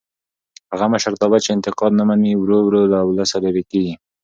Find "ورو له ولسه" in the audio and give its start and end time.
2.63-3.35